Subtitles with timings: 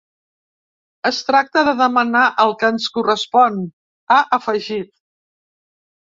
[1.09, 3.59] Es tracta de demanar el que ens correspon,
[4.15, 4.89] ha afegit.